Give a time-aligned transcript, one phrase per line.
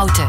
[0.00, 0.28] Houten.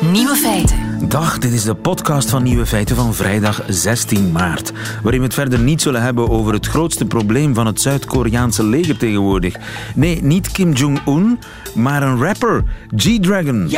[0.00, 1.08] Nieuwe feiten.
[1.08, 4.72] Dag, dit is de podcast van Nieuwe Feiten van vrijdag 16 maart.
[5.02, 8.96] Waarin we het verder niet zullen hebben over het grootste probleem van het Zuid-Koreaanse leger
[8.96, 9.56] tegenwoordig.
[9.94, 11.38] Nee, niet Kim Jong-un,
[11.74, 12.64] maar een rapper,
[12.96, 13.68] G-Dragon.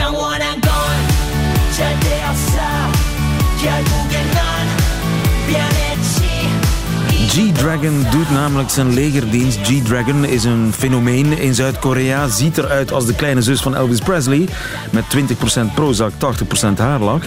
[7.34, 9.58] G-Dragon doet namelijk zijn legerdienst.
[9.62, 12.28] G-Dragon is een fenomeen in Zuid-Korea.
[12.28, 14.48] Ziet eruit als de kleine zus van Elvis Presley.
[14.90, 15.04] Met
[15.70, 16.16] 20% Prozac, 80%
[16.76, 17.22] haarlak.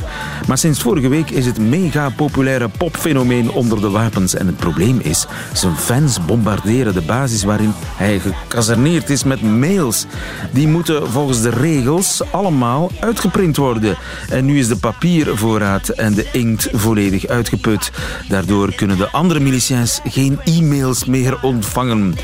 [0.47, 4.35] Maar sinds vorige week is het mega populaire popfenomeen onder de wapens.
[4.35, 10.05] En het probleem is, zijn fans bombarderen de basis waarin hij gekazerneerd is met mails.
[10.51, 13.97] Die moeten volgens de regels allemaal uitgeprint worden.
[14.29, 17.91] En nu is de papiervoorraad en de inkt volledig uitgeput.
[18.27, 22.15] Daardoor kunnen de andere miliciëns geen e-mails meer ontvangen.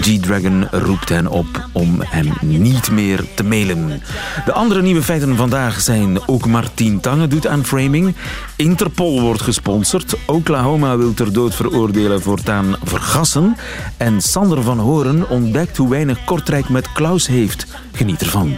[0.00, 4.02] G-Dragon roept hen op om hem niet meer te mailen.
[4.44, 8.14] De andere nieuwe feiten vandaag zijn ook Martien Tange doet aan framing.
[8.56, 10.16] Interpol wordt gesponsord.
[10.26, 13.56] Oklahoma wil ter dood veroordelen voortaan vergassen.
[13.96, 17.66] En Sander van Horen ontdekt hoe weinig Kortrijk met Klaus heeft.
[17.92, 18.56] Geniet ervan.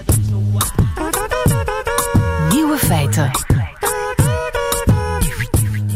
[2.50, 3.63] Nieuwe feiten.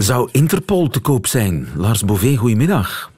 [0.09, 1.69] Zou Interpol te koop zijn?
[1.77, 3.11] Lars Bové, goedemiddag.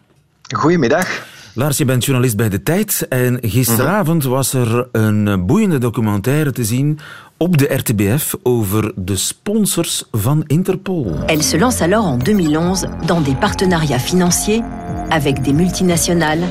[0.57, 1.07] Goedemiddag.
[1.55, 6.65] Lars, je bent journalist bij De Tijd en gisteravond was er een boeiende documentaire te
[6.65, 6.99] zien
[7.37, 11.15] op de RTBF over de sponsors van Interpol.
[11.27, 14.63] Elle se lance alors en 2011 dans des partenariats financiers
[15.09, 16.43] avec des multinationales,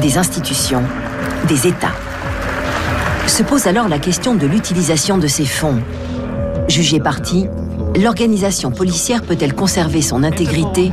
[0.00, 0.82] des institutions,
[1.46, 1.94] des États.
[3.26, 5.82] Se pose alors la question de l'utilisation de ces fonds.
[6.66, 7.48] Jugée partie,
[7.96, 10.92] l'organisation policière peut-elle conserver son intégrité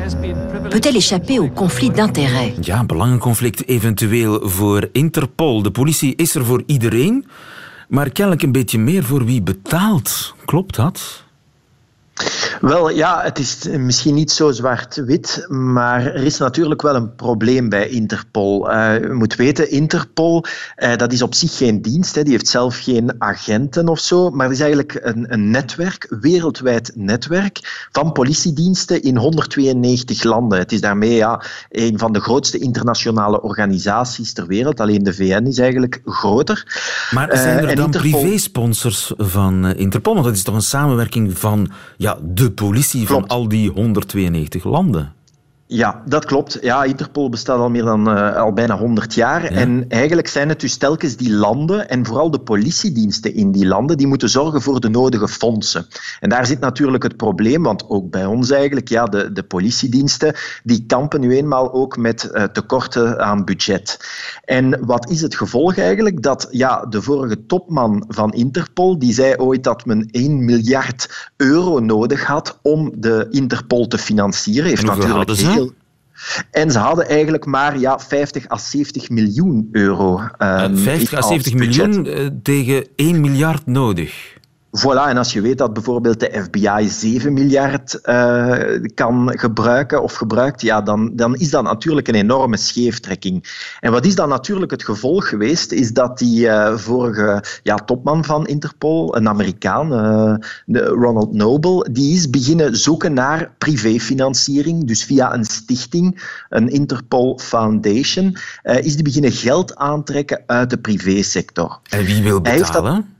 [0.70, 5.62] Peut-elle échapper au conflit d'intérêts Ja, belangenconflict eventueel voor Interpol.
[5.62, 7.26] De politie is er voor iedereen,
[7.90, 10.36] maar kennelijk een beetje meer voor wie betaalt.
[10.46, 11.24] Klopt dat?
[12.62, 17.70] Wel ja, het is misschien niet zo zwart-wit, maar er is natuurlijk wel een probleem
[17.70, 18.72] bij Interpol.
[18.72, 20.44] Uh, je moet weten, Interpol
[20.78, 22.24] uh, dat is op zich geen dienst, hè.
[22.24, 26.92] die heeft zelf geen agenten of zo, maar het is eigenlijk een, een netwerk, wereldwijd
[26.96, 30.60] netwerk van politiediensten in 192 landen.
[30.60, 34.80] Het is daarmee ja, een van de grootste internationale organisaties ter wereld.
[34.80, 36.66] Alleen de VN is eigenlijk groter.
[37.12, 38.20] Maar zijn er uh, dan Interpol...
[38.22, 40.14] privé-sponsors van Interpol?
[40.14, 45.14] Want dat is toch een samenwerking van ja, de politie van al die 192 landen.
[45.74, 46.58] Ja, dat klopt.
[46.62, 49.44] Ja, Interpol bestaat al meer dan uh, al bijna 100 jaar.
[49.44, 53.98] En eigenlijk zijn het dus telkens die landen en vooral de politiediensten in die landen
[53.98, 55.88] die moeten zorgen voor de nodige fondsen.
[56.20, 60.36] En daar zit natuurlijk het probleem, want ook bij ons eigenlijk, ja, de, de politiediensten,
[60.64, 64.00] die kampen nu eenmaal ook met uh, tekorten aan budget.
[64.46, 66.22] En wat is het gevolg eigenlijk?
[66.22, 71.80] Dat ja, de vorige topman van Interpol, die zei ooit dat men 1 miljard euro
[71.80, 74.70] nodig had om de Interpol te financieren.
[74.70, 75.61] Heeft natuurlijk
[76.52, 80.20] en ze hadden eigenlijk maar ja, 50 à 70 miljoen euro.
[80.38, 84.40] Um, 50 à 70 miljoen uh, tegen 1 miljard nodig.
[84.80, 88.58] Voilà, en als je weet dat bijvoorbeeld de FBI 7 miljard uh,
[88.94, 93.66] kan gebruiken of gebruikt, ja, dan, dan is dat natuurlijk een enorme scheeftrekking.
[93.80, 98.26] En wat is dan natuurlijk het gevolg geweest, is dat die uh, vorige ja, topman
[98.26, 105.34] van Interpol, een Amerikaan, uh, Ronald Noble, die is beginnen zoeken naar privéfinanciering, dus via
[105.34, 111.80] een stichting, een Interpol Foundation, is die beginnen geld aantrekken uit de privésector.
[111.90, 113.20] En wie wil betalen?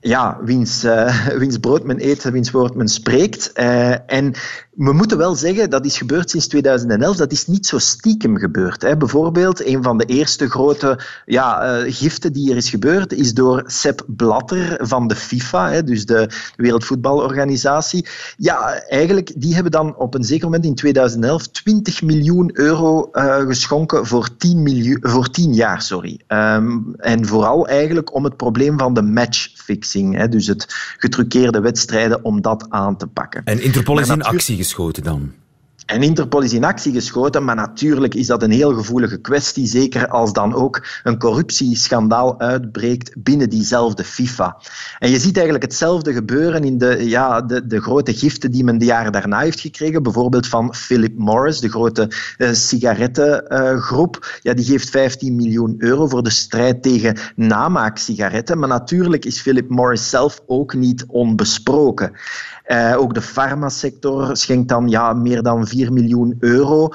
[0.00, 3.52] Ja, wiens, uh, wiens brood men eet, wiens woord men spreekt.
[3.54, 4.34] Uh, en
[4.78, 8.82] we moeten wel zeggen, dat is gebeurd sinds 2011, dat is niet zo stiekem gebeurd.
[8.82, 8.96] Hè.
[8.96, 13.62] Bijvoorbeeld, een van de eerste grote ja, uh, giften die er is gebeurd, is door
[13.66, 18.06] Sepp Blatter van de FIFA, hè, dus de Wereldvoetbalorganisatie.
[18.36, 23.08] Ja, eigenlijk, die hebben dan op een zeker moment in 2011 20 miljoen euro
[23.48, 25.82] geschonken voor 10, miljoen, voor 10 jaar.
[25.82, 26.20] Sorry.
[26.28, 30.66] Um, en vooral eigenlijk om het probleem van de matchfixing, hè, dus het
[30.98, 33.42] getruckeerde wedstrijden, om dat aan te pakken.
[33.44, 35.32] En Interpol is in actie geschoten dan?
[35.88, 40.08] En Interpol is in actie geschoten, maar natuurlijk is dat een heel gevoelige kwestie, zeker
[40.08, 44.56] als dan ook een corruptieschandaal uitbreekt binnen diezelfde FIFA.
[44.98, 48.78] En je ziet eigenlijk hetzelfde gebeuren in de, ja, de, de grote giften die men
[48.78, 54.38] de jaren daarna heeft gekregen, bijvoorbeeld van Philip Morris, de grote uh, sigarettengroep.
[54.42, 59.68] Ja, die geeft 15 miljoen euro voor de strijd tegen namaaksigaretten, maar natuurlijk is Philip
[59.68, 62.12] Morris zelf ook niet onbesproken.
[62.68, 66.88] Uh, ook de farmasector schenkt dan ja, meer dan 4 miljoen euro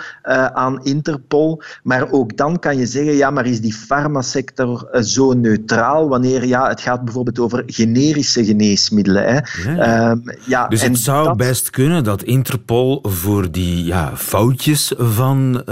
[0.54, 1.62] aan Interpol.
[1.84, 6.68] Maar ook dan kan je zeggen, ja, maar is die farmasector zo neutraal wanneer ja,
[6.68, 9.24] het gaat bijvoorbeeld over generische geneesmiddelen.
[9.24, 9.40] Hè?
[9.72, 10.10] Ja.
[10.12, 15.64] Um, ja, dus het zou best kunnen dat Interpol voor die ja, foutjes van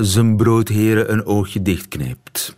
[0.00, 2.56] zijn broodheren een oogje dichtknijpt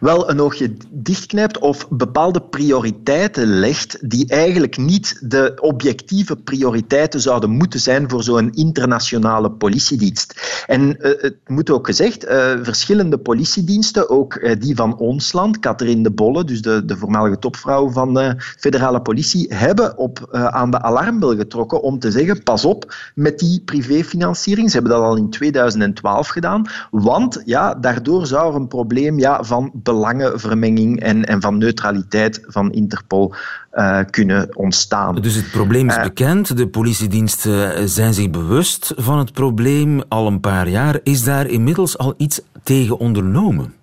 [0.00, 7.50] wel een oogje dichtknijpt of bepaalde prioriteiten legt die eigenlijk niet de objectieve prioriteiten zouden
[7.50, 10.64] moeten zijn voor zo'n internationale politiedienst.
[10.66, 15.58] En uh, het moet ook gezegd, uh, verschillende politiediensten, ook uh, die van ons land,
[15.58, 20.70] Catherine de Bolle, dus de, de voormalige topvrouw van de federale politie, hebben op, aan
[20.70, 24.70] de alarmbel getrokken om te zeggen, pas op met die privéfinanciering.
[24.70, 29.44] Ze hebben dat al in 2012 gedaan, want ja, daardoor zou er een probleem ja,
[29.44, 33.34] van belangenvermenging en, en van neutraliteit van Interpol
[33.72, 35.14] uh, kunnen ontstaan.
[35.14, 40.26] Dus het probleem is uh, bekend, de politiediensten zijn zich bewust van het probleem al
[40.26, 40.98] een paar jaar.
[41.02, 43.74] Is daar inmiddels al iets tegen ondernomen?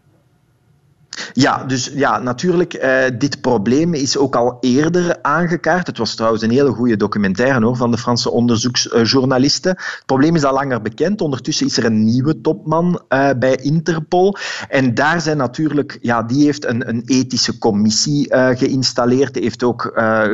[1.33, 5.87] Ja, dus ja, natuurlijk, uh, dit probleem is ook al eerder aangekaart.
[5.87, 9.71] Het was trouwens een hele goede documentaire hoor, van de Franse onderzoeksjournalisten.
[9.71, 11.21] Het probleem is al langer bekend.
[11.21, 14.35] Ondertussen is er een nieuwe topman uh, bij Interpol.
[14.69, 19.33] En daar zijn natuurlijk, ja, die heeft een, een ethische commissie uh, geïnstalleerd.
[19.33, 19.91] Die heeft ook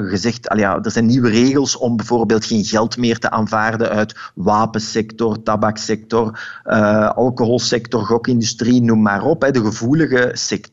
[0.09, 5.43] gezegd, al er zijn nieuwe regels om bijvoorbeeld geen geld meer te aanvaarden uit wapensector,
[5.43, 6.39] tabaksector,
[7.15, 9.41] alcoholsector, gokindustrie, noem maar op.
[9.41, 10.72] Hè, de gevoelige sector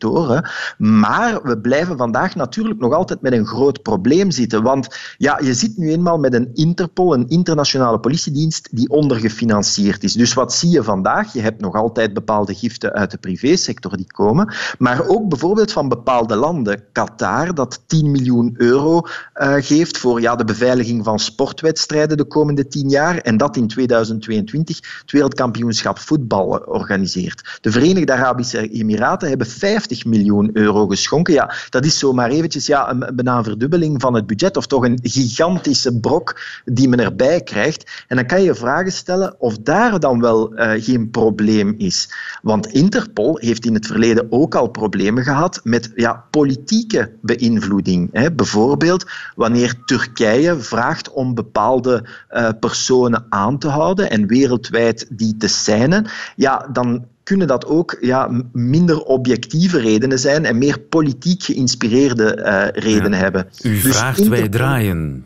[0.78, 4.62] Maar we blijven vandaag natuurlijk nog altijd met een groot probleem zitten.
[4.62, 4.88] Want
[5.18, 10.12] ja, je zit nu eenmaal met een Interpol, een internationale politiedienst, die ondergefinancierd is.
[10.12, 11.32] Dus wat zie je vandaag?
[11.32, 15.88] Je hebt nog altijd bepaalde giften uit de privésector die komen, maar ook bijvoorbeeld van
[15.88, 16.84] bepaalde landen.
[16.92, 22.68] Qatar, dat 10 miljoen euro uh, geeft voor ja, de beveiliging van sportwedstrijden de komende
[22.68, 27.58] 10 jaar en dat in 2022 het wereldkampioenschap voetbal organiseert.
[27.60, 31.34] De Verenigde Arabische Emiraten hebben 50 50 miljoen euro geschonken.
[31.34, 34.84] Ja, dat is zomaar eventjes ja, een, bijna een verdubbeling van het budget, of toch
[34.84, 38.04] een gigantische brok die men erbij krijgt.
[38.08, 42.08] En dan kan je vragen stellen of daar dan wel uh, geen probleem is.
[42.42, 48.08] Want Interpol heeft in het verleden ook al problemen gehad met ja, politieke beïnvloeding.
[48.12, 48.32] Hè.
[48.32, 55.48] Bijvoorbeeld wanneer Turkije vraagt om bepaalde uh, personen aan te houden en wereldwijd die te
[55.48, 56.06] seinen,
[56.36, 62.82] ja, dan kunnen dat ook ja, minder objectieve redenen zijn en meer politiek geïnspireerde uh,
[62.82, 63.16] redenen ja.
[63.16, 63.46] hebben.
[63.62, 65.24] U dus vraagt, wij draaien.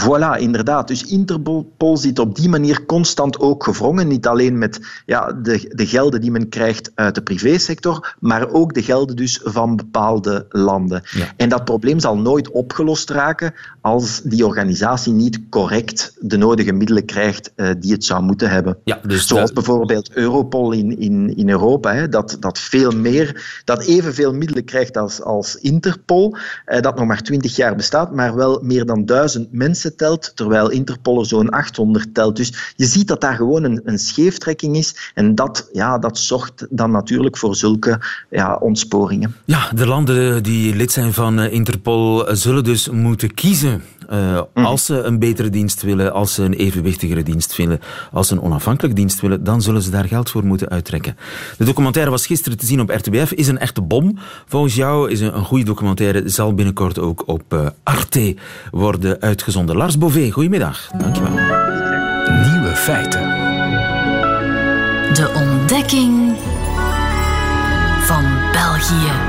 [0.00, 0.88] Voilà, inderdaad.
[0.88, 4.08] Dus Interpol zit op die manier constant ook gevrongen.
[4.08, 8.74] Niet alleen met ja, de, de gelden die men krijgt uit de privésector, maar ook
[8.74, 11.02] de gelden dus van bepaalde landen.
[11.10, 11.32] Ja.
[11.36, 17.04] En dat probleem zal nooit opgelost raken als die organisatie niet correct de nodige middelen
[17.04, 18.78] krijgt uh, die het zou moeten hebben.
[18.84, 23.82] Ja, dus Zoals bijvoorbeeld Europol in, in, in Europa, hè, dat, dat veel meer, dat
[23.82, 28.60] evenveel middelen krijgt als, als Interpol, uh, dat nog maar twintig jaar bestaat, maar wel
[28.62, 32.36] meer dan duizend mensen telt, terwijl Interpol er zo'n 800 telt.
[32.36, 35.10] Dus je ziet dat daar gewoon een, een scheeftrekking is.
[35.14, 38.00] En dat, ja, dat zorgt dan natuurlijk voor zulke
[38.30, 39.34] ja, ontsporingen.
[39.44, 44.84] Ja, de landen die lid zijn van eh, Interpol zullen dus moeten kiezen uh, als
[44.84, 47.80] ze een betere dienst willen, als ze een evenwichtigere dienst willen,
[48.12, 51.16] als ze een onafhankelijke dienst willen, dan zullen ze daar geld voor moeten uittrekken.
[51.58, 54.18] De documentaire was gisteren te zien op RTBF, is een echte bom.
[54.46, 58.36] Volgens jou is een, een goede documentaire, zal binnenkort ook op uh, Arte
[58.70, 59.76] worden uitgezonden.
[59.76, 60.90] Lars Bové, goedemiddag.
[60.98, 61.30] Dankjewel.
[62.50, 63.20] Nieuwe feiten.
[65.14, 66.36] De ontdekking
[68.06, 69.25] van België.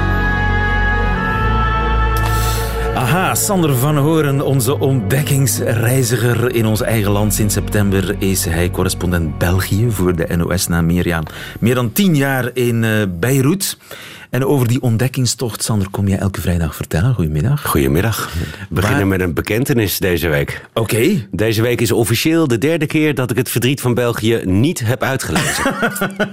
[2.97, 7.33] Aha, Sander van Horen, onze ontdekkingsreiziger in ons eigen land.
[7.33, 11.19] Sinds september is hij correspondent België voor de NOS na meer,
[11.59, 13.77] meer dan tien jaar in uh, Beirut.
[14.29, 17.13] En over die ontdekkingstocht, Sander, kom jij elke vrijdag vertellen.
[17.13, 17.65] Goedemiddag.
[17.65, 18.33] Goedemiddag.
[18.33, 19.17] We beginnen Waar...
[19.17, 20.65] met een bekentenis deze week.
[20.73, 20.95] Oké.
[20.95, 21.27] Okay.
[21.31, 25.03] Deze week is officieel de derde keer dat ik het verdriet van België niet heb
[25.03, 25.73] uitgelezen.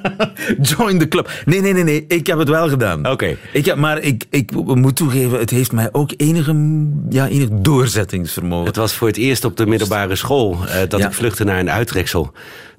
[0.77, 1.31] Join the club.
[1.45, 2.05] Nee, nee, nee, nee.
[2.09, 2.99] Ik heb het wel gedaan.
[2.99, 3.11] Oké.
[3.11, 3.37] Okay.
[3.53, 8.67] Ik maar ik, ik moet toegeven, het heeft mij ook enige, ja, enig doorzettingsvermogen.
[8.67, 11.07] Het was voor het eerst op de middelbare school uh, dat ja.
[11.07, 12.33] ik vluchtte naar een uitreksel.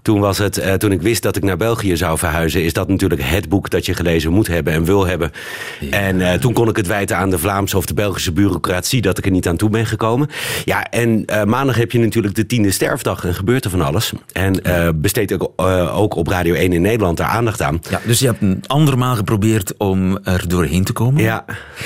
[0.05, 2.87] Toen, was het, uh, toen ik wist dat ik naar België zou verhuizen, is dat
[2.87, 5.31] natuurlijk het boek dat je gelezen moet hebben en wil hebben.
[5.89, 9.17] En uh, toen kon ik het wijten aan de Vlaamse of de Belgische bureaucratie dat
[9.17, 10.29] ik er niet aan toe ben gekomen.
[10.65, 14.11] Ja, en uh, maandag heb je natuurlijk de tiende sterfdag en gebeurt er van alles.
[14.31, 14.61] En
[15.01, 15.47] besteed ik
[15.95, 17.81] ook op Radio 1 in Nederland daar aandacht aan.
[17.89, 21.23] Ja, dus je hebt een andermaal geprobeerd om er doorheen te komen?
[21.23, 21.45] Ja.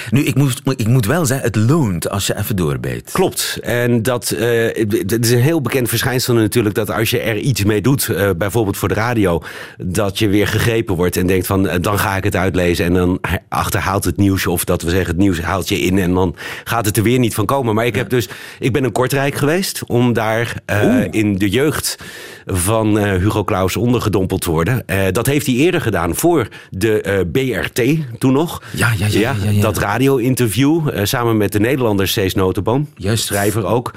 [0.09, 3.11] Nu, ik moet, ik moet wel zeggen, het loont als je even doorbijt.
[3.11, 3.59] Klopt.
[3.61, 7.81] En dat het is een heel bekend verschijnsel natuurlijk dat als je er iets mee
[7.81, 9.41] doet uh, bijvoorbeeld voor de radio,
[9.77, 12.93] dat je weer gegrepen wordt en denkt van eh, dan ga ik het uitlezen en
[12.93, 16.35] dan achterhaalt het nieuws of dat we zeggen het nieuws haalt je in en dan
[16.63, 17.75] gaat het er weer niet van komen.
[17.75, 21.97] Maar ik heb dus, ik ben in Kortrijk geweest om daar uh, in de jeugd
[22.45, 24.85] van uh, Hugo Claus ondergedompeld te worden.
[25.11, 27.81] Dat heeft hij eerder gedaan voor de BRT
[28.17, 28.61] toen nog.
[28.71, 29.19] Ja, ja, ja.
[29.19, 29.61] ja, ja, ja.
[29.61, 32.87] Dat radio-interview samen met de Nederlander Cees Notenboom.
[32.95, 33.25] Juist.
[33.25, 33.93] Schrijver ook.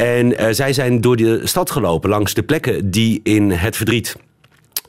[0.00, 4.16] En uh, zij zijn door de stad gelopen langs de plekken die in het verdriet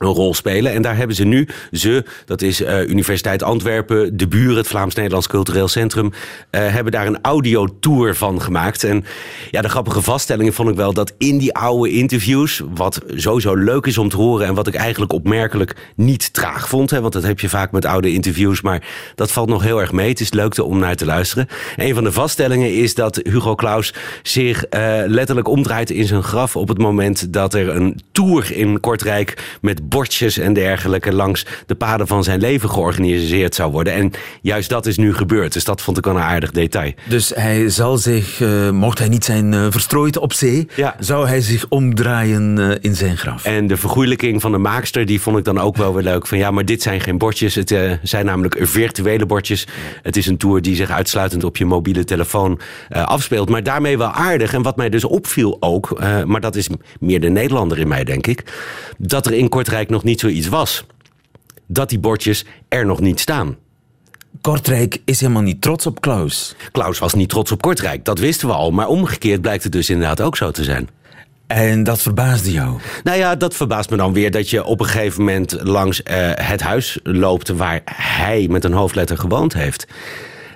[0.02, 0.72] een rol spelen.
[0.72, 5.26] En daar hebben ze nu, ze, dat is uh, Universiteit Antwerpen, de buren, het Vlaams-Nederlands
[5.26, 6.12] Cultureel Centrum, uh,
[6.50, 8.84] hebben daar een audiotour van gemaakt.
[8.84, 9.04] En
[9.50, 13.86] ja, de grappige vaststellingen vond ik wel dat in die oude interviews, wat sowieso leuk
[13.86, 17.22] is om te horen en wat ik eigenlijk opmerkelijk niet traag vond, hè, want dat
[17.22, 20.08] heb je vaak met oude interviews, maar dat valt nog heel erg mee.
[20.08, 21.48] Het is leuk om naar te luisteren.
[21.76, 26.56] Een van de vaststellingen is dat Hugo Claus zich uh, letterlijk omdraait in zijn graf
[26.56, 31.74] op het moment dat er een tour in Kortrijk met bordjes en dergelijke langs de
[31.74, 33.92] paden van zijn leven georganiseerd zou worden.
[33.92, 34.10] En
[34.42, 35.52] juist dat is nu gebeurd.
[35.52, 36.92] Dus dat vond ik wel een aardig detail.
[37.08, 40.96] Dus hij zal zich, uh, mocht hij niet zijn uh, verstrooid op zee, ja.
[40.98, 43.44] zou hij zich omdraaien uh, in zijn graf.
[43.44, 46.26] En de vergoeilijking van de maakster, die vond ik dan ook wel weer leuk.
[46.26, 47.54] Van ja, maar dit zijn geen bordjes.
[47.54, 49.66] Het zijn namelijk virtuele bordjes.
[50.02, 53.48] Het is een tour die zich uitsluitend op je mobiele telefoon afspeelt.
[53.48, 54.54] Maar daarmee wel aardig.
[54.54, 56.68] En wat mij dus opviel ook, maar dat is
[57.00, 58.42] meer de Nederlander in mij, denk ik.
[58.98, 60.84] Dat er in Kortrijk nog niet zoiets was.
[61.66, 63.56] Dat die bordjes er nog niet staan.
[64.40, 66.54] Kortrijk is helemaal niet trots op Klaus.
[66.72, 68.70] Klaus was niet trots op Kortrijk, dat wisten we al.
[68.70, 70.88] Maar omgekeerd blijkt het dus inderdaad ook zo te zijn.
[71.46, 72.78] En dat verbaasde jou?
[73.04, 76.30] Nou ja, dat verbaast me dan weer dat je op een gegeven moment langs uh,
[76.34, 79.86] het huis loopt waar hij met een hoofdletter gewoond heeft.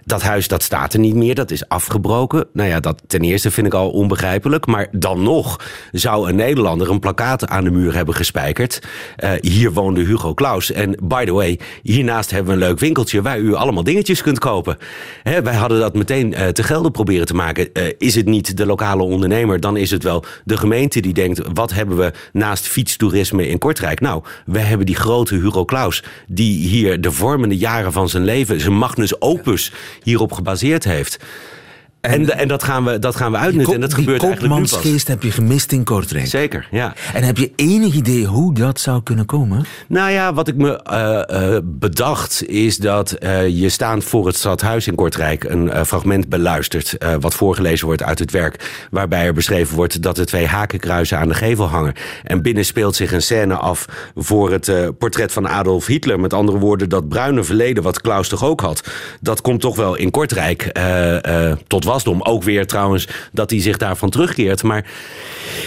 [0.07, 2.47] Dat huis dat staat er niet meer, dat is afgebroken.
[2.53, 4.67] Nou ja, dat ten eerste vind ik al onbegrijpelijk.
[4.67, 5.61] Maar dan nog
[5.93, 8.83] zou een Nederlander een plakkaat aan de muur hebben gespijkerd.
[9.19, 10.73] Uh, hier woonde Hugo Claus.
[10.73, 14.39] En by the way, hiernaast hebben we een leuk winkeltje waar u allemaal dingetjes kunt
[14.39, 14.77] kopen.
[15.23, 17.69] Hè, wij hadden dat meteen uh, te gelden proberen te maken.
[17.73, 21.41] Uh, is het niet de lokale ondernemer, dan is het wel de gemeente die denkt...
[21.53, 24.01] wat hebben we naast fietstoerisme in Kortrijk?
[24.01, 26.03] Nou, we hebben die grote Hugo Claus...
[26.27, 29.73] die hier de vormende jaren van zijn leven, zijn magnus opus
[30.07, 31.17] hierop gebaseerd heeft.
[32.07, 33.75] En, en, dat, gaan we, dat gaan we uitnutten.
[33.75, 34.73] En dat gebeurt eigenlijk nu pas.
[34.73, 36.27] geest heb je gemist in Kortrijk.
[36.27, 36.95] Zeker, ja.
[37.15, 39.65] En heb je enig idee hoe dat zou kunnen komen?
[39.89, 44.37] Nou ja, wat ik me uh, uh, bedacht is dat uh, je staand voor het
[44.37, 45.45] stadhuis in Kortrijk...
[45.45, 48.87] een fragment beluistert wat voorgelezen wordt uit het werk...
[48.91, 51.95] waarbij er beschreven wordt dat er twee hakenkruizen aan de gevel hangen.
[52.25, 56.21] En binnen speelt zich een scène af voor het portret van Adolf Hitler.
[56.21, 58.83] Met andere woorden, dat bruine verleden wat Klaus toch ook had...
[59.21, 60.73] dat komt toch wel in Kortrijk
[61.67, 62.23] tot wat wasdom.
[62.23, 64.63] Ook weer trouwens dat hij zich daarvan terugkeert.
[64.63, 64.85] Maar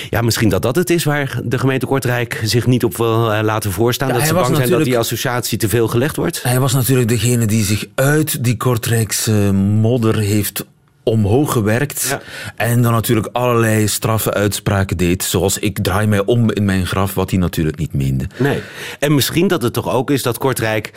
[0.09, 3.39] ja, misschien dat dat het is waar de gemeente Kortrijk zich niet op wil uh,
[3.41, 4.07] laten voorstaan.
[4.07, 6.43] Ja, dat ze bang zijn dat die associatie te veel gelegd wordt.
[6.43, 10.65] Hij was natuurlijk degene die zich uit die Kortrijkse modder heeft
[11.03, 12.07] omhoog gewerkt.
[12.09, 12.21] Ja.
[12.55, 15.23] En dan natuurlijk allerlei straffe uitspraken deed.
[15.23, 18.27] Zoals ik draai mij om in mijn graf, wat hij natuurlijk niet meende.
[18.37, 18.61] Nee.
[18.99, 20.93] En misschien dat het toch ook is dat Kortrijk...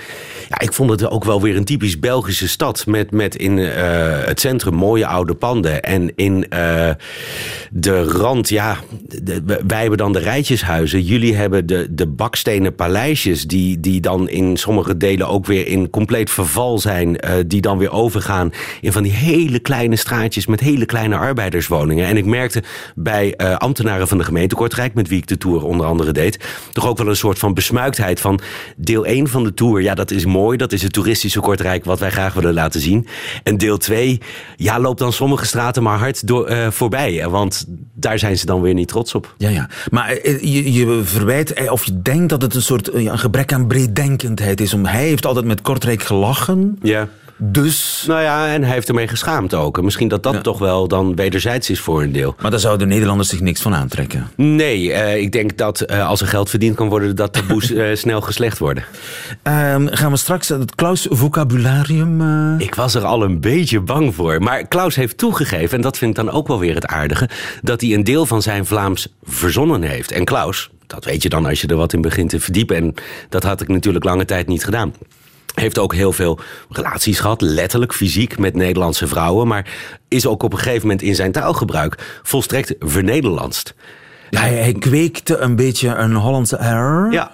[0.48, 2.86] Ja, ik vond het ook wel weer een typisch Belgische stad.
[2.86, 3.70] Met, met in uh,
[4.24, 5.82] het centrum mooie oude panden.
[5.82, 6.90] En in uh,
[7.70, 8.76] de rand, ja,
[9.22, 11.02] de, wij hebben dan de rijtjeshuizen.
[11.02, 13.46] Jullie hebben de, de bakstenen paleisjes...
[13.46, 17.08] Die, die dan in sommige delen ook weer in compleet verval zijn.
[17.08, 22.06] Uh, die dan weer overgaan in van die hele kleine straatjes met hele kleine arbeiderswoningen.
[22.06, 22.62] En ik merkte
[22.94, 26.38] bij uh, ambtenaren van de gemeente Kortrijk, met wie ik de tour onder andere deed,
[26.72, 28.40] toch ook wel een soort van besmuiktheid van
[28.76, 29.82] deel 1 van de tour.
[29.82, 33.06] Ja, dat is mooi, dat is het toeristische Kortrijk wat wij graag willen laten zien.
[33.42, 34.20] En deel 2,
[34.56, 37.28] ja, loopt dan sommige straten maar hard door, uh, voorbij.
[37.28, 39.34] Want daar zijn ze dan weer niet trots op.
[39.38, 39.68] Ja, ja.
[39.90, 44.60] Maar je, je verwijt, of je denkt dat het een soort een gebrek aan breeddenkendheid
[44.60, 44.74] is.
[44.74, 46.78] Om, hij heeft altijd met Kortrijk gelachen.
[46.82, 47.08] Ja.
[47.44, 48.04] Dus...
[48.06, 49.82] Nou ja, en hij heeft ermee geschaamd ook.
[49.82, 52.34] misschien dat dat toch wel dan wederzijds is voor een deel.
[52.40, 54.30] Maar daar zouden Nederlanders zich niks van aantrekken.
[54.36, 57.94] Nee, uh, ik denk dat uh, als er geld verdiend kan worden, dat taboes uh,
[57.94, 58.84] snel geslecht worden.
[59.42, 62.20] Um, gaan we straks het Klaus-vocabularium...
[62.58, 64.42] Ik was er al een beetje bang voor.
[64.42, 67.28] Maar Klaus heeft toegegeven, en dat vind ik dan ook wel weer het aardige...
[67.62, 70.12] dat hij een deel van zijn Vlaams verzonnen heeft.
[70.12, 72.76] En Klaus, dat weet je dan als je er wat in begint te verdiepen.
[72.76, 72.94] En
[73.28, 74.94] dat had ik natuurlijk lange tijd niet gedaan.
[75.62, 76.38] Heeft ook heel veel
[76.68, 79.46] relaties gehad, letterlijk fysiek met Nederlandse vrouwen.
[79.46, 79.70] Maar
[80.08, 83.74] is ook op een gegeven moment in zijn taalgebruik volstrekt vernederlandst.
[84.30, 87.12] Ja, hij, kweekte een beetje een Hollandse R.
[87.12, 87.30] Ja.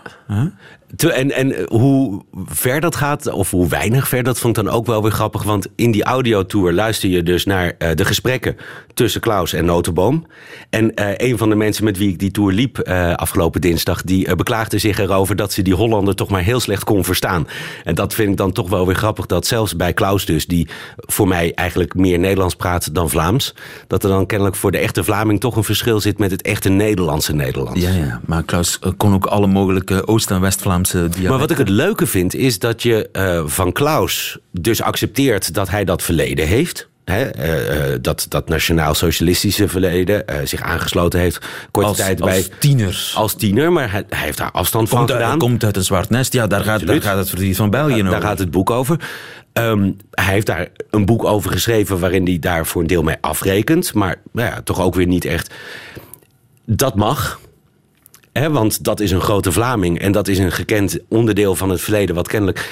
[0.96, 4.86] En, en hoe ver dat gaat, of hoe weinig ver, dat vond ik dan ook
[4.86, 5.42] wel weer grappig.
[5.42, 8.56] Want in die audiotour luister je dus naar uh, de gesprekken
[8.94, 10.26] tussen Klaus en Notenboom.
[10.70, 12.78] En uh, een van de mensen met wie ik die tour liep
[13.16, 17.04] afgelopen dinsdag, die beklaagde zich erover dat ze die Hollander toch maar heel slecht kon
[17.04, 17.46] verstaan.
[17.84, 20.68] En dat vind ik dan toch wel weer grappig, dat zelfs bij Klaus dus, die
[20.96, 23.54] voor mij eigenlijk meer Nederlands praat dan Vlaams,
[23.86, 26.68] dat er dan kennelijk voor de echte Vlaming toch een verschil zit met het echte
[26.68, 27.80] Nederlandse Nederlands.
[27.80, 28.20] Ja, ja.
[28.26, 30.76] maar Klaus kon ook alle mogelijke Oost- en West-Vlaamse
[31.28, 35.68] maar wat ik het leuke vind, is dat je uh, van Klaus dus accepteert dat
[35.68, 36.88] hij dat verleden heeft.
[37.04, 41.46] He, uh, uh, dat, dat nationaal-socialistische verleden zich aangesloten heeft.
[41.70, 42.46] Korte als, tijd als bij.
[42.58, 43.12] tiener.
[43.14, 45.30] Als tiener, maar hij, hij heeft daar afstand komt van gedaan.
[45.30, 47.88] Hij komt uit een zwart nest, ja, daar gaat, daar gaat het verdriet van België
[47.88, 48.10] daar, over.
[48.10, 49.00] Daar gaat het boek over.
[49.52, 53.16] Um, hij heeft daar een boek over geschreven waarin hij daar voor een deel mee
[53.20, 53.94] afrekent.
[53.94, 55.54] Maar nou ja, toch ook weer niet echt.
[56.64, 57.40] Dat mag
[58.46, 62.14] want dat is een grote Vlaming en dat is een gekend onderdeel van het verleden,
[62.14, 62.70] wat kennelijk.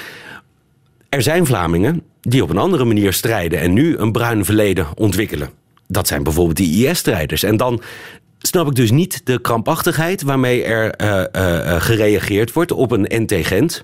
[1.09, 5.49] Er zijn Vlamingen die op een andere manier strijden en nu een bruin verleden ontwikkelen.
[5.87, 7.43] Dat zijn bijvoorbeeld die IS-strijders.
[7.43, 7.81] En dan
[8.39, 13.83] snap ik dus niet de krampachtigheid waarmee er uh, uh, gereageerd wordt op een NT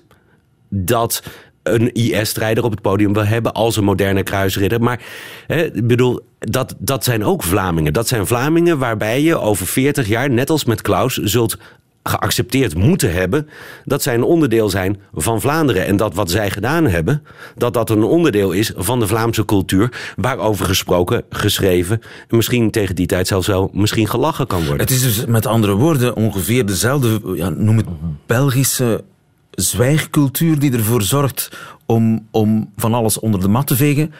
[0.68, 1.22] Dat
[1.62, 4.80] een IS-strijder op het podium wil hebben als een moderne kruisridder.
[4.80, 5.00] Maar
[5.46, 6.20] ik bedoel,
[6.50, 7.92] dat, dat zijn ook Vlamingen.
[7.92, 11.56] Dat zijn Vlamingen waarbij je over 40 jaar, net als met Klaus, zult
[12.02, 13.48] geaccepteerd moeten hebben
[13.84, 15.86] dat zij een onderdeel zijn van Vlaanderen.
[15.86, 17.22] En dat wat zij gedaan hebben,
[17.56, 22.94] dat dat een onderdeel is van de Vlaamse cultuur, waarover gesproken, geschreven en misschien tegen
[22.94, 24.80] die tijd zelfs wel misschien gelachen kan worden.
[24.80, 27.86] Het is dus met andere woorden ongeveer dezelfde, ja, noem het
[28.26, 29.04] Belgische
[29.50, 31.50] zwijgcultuur die ervoor zorgt
[31.86, 34.12] om, om van alles onder de mat te vegen.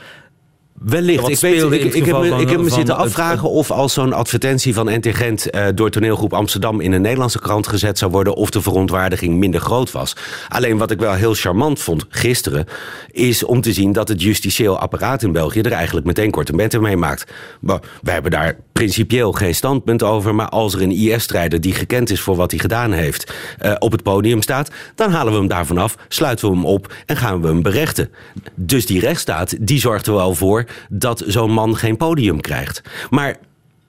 [0.75, 1.29] Wellicht.
[1.29, 4.75] Ik, weet, ik, ik, heb, me, ik heb me zitten afvragen of als zo'n advertentie
[4.75, 8.51] van NT Gent uh, door toneelgroep Amsterdam in een Nederlandse krant gezet zou worden, of
[8.51, 10.17] de verontwaardiging minder groot was.
[10.49, 12.67] Alleen wat ik wel heel charmant vond gisteren,
[13.11, 16.83] is om te zien dat het justitieel apparaat in België er eigenlijk meteen korte metten
[16.83, 17.33] mee maakt.
[17.61, 22.21] We hebben daar principieel geen standpunt over, maar als er een IS-strijder die gekend is
[22.21, 25.79] voor wat hij gedaan heeft, uh, op het podium staat, dan halen we hem daarvan
[25.79, 28.11] af, sluiten we hem op en gaan we hem berechten.
[28.55, 32.83] Dus die rechtsstaat, die zorgt er wel voor dat zo'n man geen podium krijgt.
[33.11, 33.37] Maar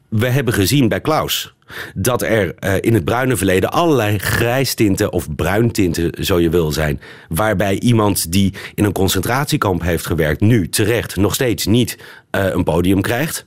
[0.10, 1.54] we hebben gezien bij Klaus
[1.96, 7.00] dat er uh, in het bruine verleden allerlei grijstinten of bruintinten, zo je wil zijn,
[7.30, 11.98] waarbij iemand die in een concentratiekamp heeft gewerkt, nu terecht nog steeds niet
[12.32, 13.46] uh, een podium krijgt.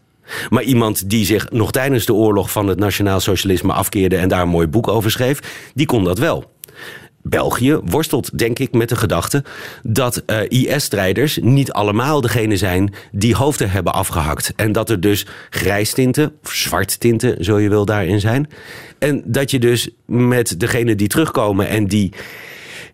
[0.48, 4.42] Maar iemand die zich nog tijdens de oorlog van het nationaal socialisme afkeerde en daar
[4.42, 6.56] een mooi boek over schreef, die kon dat wel.
[7.22, 9.44] België worstelt, denk ik, met de gedachte
[9.82, 14.52] dat uh, IS-strijders niet allemaal degene zijn die hoofden hebben afgehakt.
[14.56, 18.50] En dat er dus grijstinten, of zwarttinten, zo je wil, daarin zijn.
[18.98, 22.12] En dat je dus met degene die terugkomen en die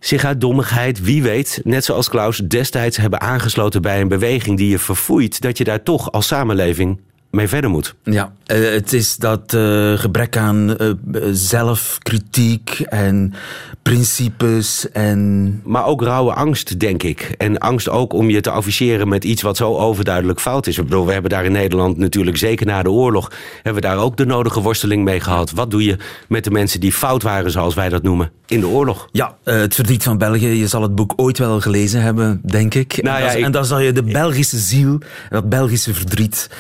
[0.01, 4.69] zich uit dommigheid, wie weet, net zoals Klaus, destijds hebben aangesloten bij een beweging die
[4.69, 7.01] je verfoeit, dat je daar toch als samenleving
[7.35, 7.95] mee verder moet.
[8.03, 10.93] Ja, uh, het is dat uh, gebrek aan uh,
[11.33, 13.35] zelfkritiek en
[13.83, 15.61] principes en...
[15.65, 17.35] Maar ook rauwe angst, denk ik.
[17.39, 20.79] En angst ook om je te afficheren met iets wat zo overduidelijk fout is.
[20.79, 23.33] Ik bedoel, we hebben daar in Nederland natuurlijk, zeker na de oorlog...
[23.55, 25.51] hebben we daar ook de nodige worsteling mee gehad.
[25.51, 25.97] Wat doe je
[26.29, 29.09] met de mensen die fout waren, zoals wij dat noemen, in de oorlog?
[29.13, 30.49] Ja, het verdriet van België.
[30.49, 33.03] Je zal het boek ooit wel gelezen hebben, denk ik.
[33.03, 33.45] Nou, en, ja, dan, ik...
[33.45, 34.99] en dan zal je de Belgische ziel,
[35.31, 36.51] dat Belgische verdriet...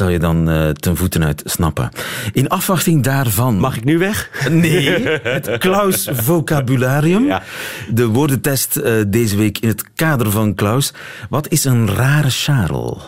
[0.00, 1.90] zal je dan uh, ten voeten uit snappen.
[2.32, 3.58] In afwachting daarvan...
[3.58, 4.30] Mag ik nu weg?
[4.50, 7.24] Nee, het Klaus vocabularium.
[7.24, 7.42] Ja.
[7.88, 10.92] De woordentest uh, deze week in het kader van Klaus.
[11.28, 13.02] Wat is een rare charel?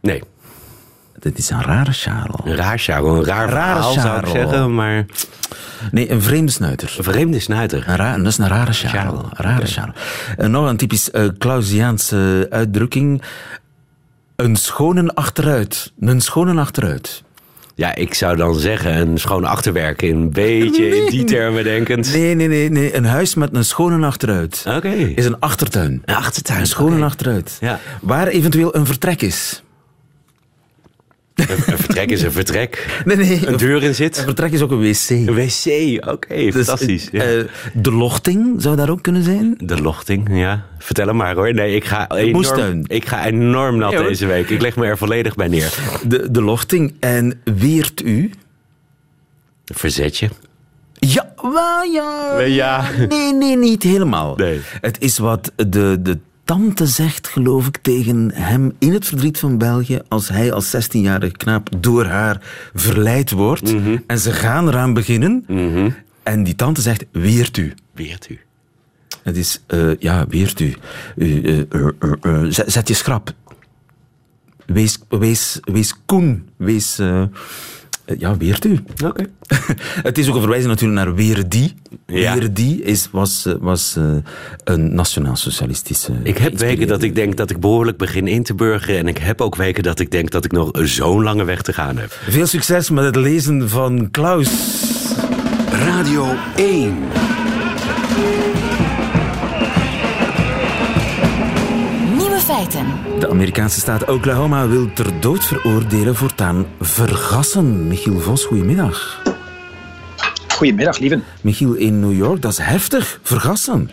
[0.00, 0.22] Nee.
[1.18, 2.40] Dit is een rare charel.
[2.44, 5.04] Een raar charel, een raar rare verhaal zou ik zeggen, maar...
[5.90, 6.94] Nee, een vreemde snuiter.
[6.98, 7.88] Een vreemde snuiter.
[7.88, 9.14] Een dat is een rare charel.
[9.14, 9.70] Een rare okay.
[9.70, 9.94] charel.
[10.38, 13.22] Uh, nog een typisch uh, Klausiaanse uitdrukking.
[14.42, 15.92] Een schone achteruit.
[16.00, 17.22] Een schone achteruit.
[17.74, 20.02] Ja, ik zou dan zeggen een schoon achterwerk.
[20.02, 22.12] Een beetje in die termen denkend.
[22.12, 22.96] Nee, nee, nee, nee.
[22.96, 24.64] Een huis met een schone achteruit.
[24.68, 24.88] Oké.
[24.88, 26.02] Is een achtertuin.
[26.04, 26.60] Een achtertuin.
[26.60, 27.56] Een schone achteruit.
[27.60, 27.80] Ja.
[28.00, 29.61] Waar eventueel een vertrek is.
[31.34, 32.86] Een, een vertrek is een vertrek.
[33.04, 33.46] Nee, nee.
[33.46, 34.18] Een deur in zit.
[34.18, 35.08] Een vertrek is ook een wc.
[35.10, 37.08] Een wc, oké, Dus, fantastisch.
[37.12, 37.22] Ja.
[37.22, 39.54] eh, de lochting zou daar ook kunnen zijn.
[39.58, 40.66] de lochting, ja.
[40.78, 41.54] Vertel hem maar hoor.
[41.54, 42.84] Nee, ik ga enorm, moestuin.
[42.86, 44.50] ik ga enorm nat Ja, deze week.
[44.50, 45.74] Ik leg me er volledig bij neer.
[46.06, 46.94] De, de lochting.
[47.00, 48.30] En weert u?
[49.64, 50.28] Verzetje.
[50.98, 51.32] Ja,
[51.92, 52.40] ja.
[52.40, 52.84] Ja.
[53.08, 54.36] Nee, nee, niet helemaal.
[54.36, 54.60] Nee.
[54.80, 59.58] Het is wat de, de tante zegt, geloof ik, tegen hem in het verdriet van
[59.58, 60.00] België.
[60.08, 62.40] Als hij als 16-jarige knaap door haar
[62.74, 63.72] verleid wordt.
[63.72, 63.98] Mhm.
[64.06, 65.44] En ze gaan eraan beginnen.
[66.22, 67.74] En die tante zegt, weert u.
[67.94, 68.40] Weert u.
[69.22, 70.74] Het is, eh, ja, weert u.
[71.16, 73.32] Eh, eh, zet, je schrap.
[74.66, 76.48] Wees, wees, wees koen.
[76.56, 77.00] Wees,
[78.18, 78.78] ja, weert u.
[79.04, 79.26] Oké.
[80.08, 81.74] Het is ook een verwijzing natuurlijk naar Weerdi.
[82.06, 82.34] Ja.
[82.34, 84.04] Weerdi is, was, eh, was eh,
[84.64, 86.12] een nationaal-socialistische...
[86.22, 88.98] Ik heb weken dat ik denk dat ik behoorlijk begin in te burgeren.
[88.98, 91.72] En ik heb ook weken dat ik denk dat ik nog zo'n lange weg te
[91.72, 92.12] gaan heb.
[92.28, 94.50] Veel succes met het lezen van Klaus.
[95.70, 96.96] Radio 1.
[102.44, 102.86] Feiten.
[103.18, 107.86] De Amerikaanse staat Oklahoma wil ter dood veroordelen voortaan vergassen.
[107.86, 109.22] Michiel Vos, goedemiddag.
[110.48, 111.24] Goedemiddag, lieven.
[111.40, 113.20] Michiel, in New York, dat is heftig.
[113.22, 113.90] Vergassen.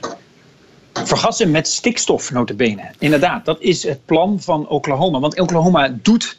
[0.93, 2.91] Vergassen met stikstof, notabene.
[2.99, 5.19] Inderdaad, dat is het plan van Oklahoma.
[5.19, 6.37] Want Oklahoma doet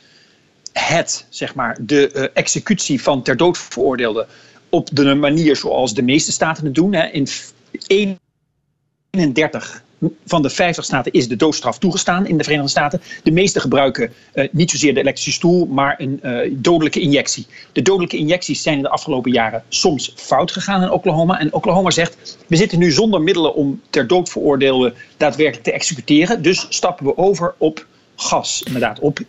[0.72, 4.26] het, zeg maar, de eh, executie van ter dood veroordeelden
[4.68, 6.92] op de manier zoals de meeste staten het doen.
[6.92, 7.06] Hè.
[7.06, 7.52] In f-
[7.86, 9.82] 31
[10.26, 13.02] van de 50 staten is de doodstraf toegestaan in de Verenigde Staten.
[13.22, 17.46] De meeste gebruiken eh, niet zozeer de elektrische stoel, maar een eh, dodelijke injectie.
[17.72, 21.40] De dodelijke injecties zijn in de afgelopen jaren soms fout gegaan in Oklahoma.
[21.40, 26.42] En Oklahoma zegt, we zitten nu zonder middelen om ter dood veroordeelden daadwerkelijk te executeren.
[26.42, 27.86] Dus stappen we over op
[28.16, 29.20] gas, inderdaad, op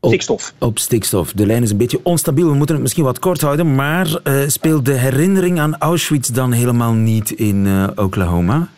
[0.00, 0.54] stikstof.
[0.58, 1.32] Op stikstof.
[1.32, 2.48] De lijn is een beetje onstabiel.
[2.48, 3.74] We moeten het misschien wat kort houden.
[3.74, 8.68] Maar eh, speelt de herinnering aan Auschwitz dan helemaal niet in Oklahoma?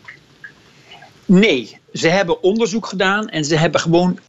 [1.29, 4.19] Nee, ze hebben onderzoek gedaan en ze hebben gewoon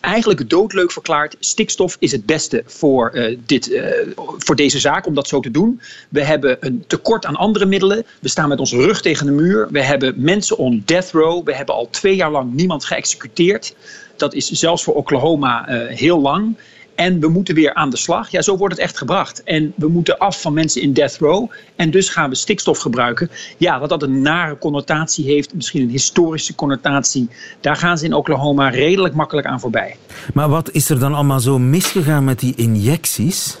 [0.00, 1.36] eigenlijk doodleuk verklaard.
[1.38, 4.06] Stikstof is het beste voor, eh, dit, eh,
[4.38, 5.80] voor deze zaak om dat zo te doen.
[6.08, 8.06] We hebben een tekort aan andere middelen.
[8.20, 9.68] We staan met onze rug tegen de muur.
[9.70, 11.44] We hebben mensen on death row.
[11.44, 13.74] We hebben al twee jaar lang niemand geëxecuteerd.
[14.16, 16.56] Dat is zelfs voor Oklahoma eh, heel lang.
[17.00, 18.30] En we moeten weer aan de slag.
[18.30, 19.42] Ja, zo wordt het echt gebracht.
[19.42, 21.50] En we moeten af van mensen in death row.
[21.76, 23.30] En dus gaan we stikstof gebruiken.
[23.56, 27.28] Ja, dat dat een nare connotatie heeft, misschien een historische connotatie.
[27.60, 29.96] Daar gaan ze in Oklahoma redelijk makkelijk aan voorbij.
[30.34, 33.58] Maar wat is er dan allemaal zo misgegaan met die injecties?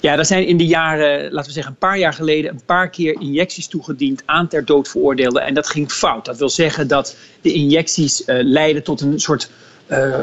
[0.00, 2.90] Ja, er zijn in de jaren, laten we zeggen een paar jaar geleden, een paar
[2.90, 5.42] keer injecties toegediend aan ter dood veroordeelden.
[5.42, 6.24] En dat ging fout.
[6.24, 9.50] Dat wil zeggen dat de injecties eh, leiden tot een soort
[9.90, 10.20] eh,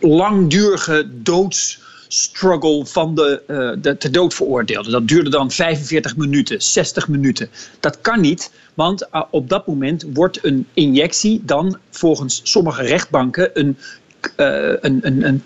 [0.00, 4.92] langdurige doodsstruggle van de, eh de ter dood veroordeelden.
[4.92, 7.48] Dat duurde dan 45 minuten, 60 minuten.
[7.80, 13.50] Dat kan niet, want eh, op dat moment wordt een injectie dan volgens sommige rechtbanken
[13.54, 13.76] een,
[14.80, 15.42] een, een, een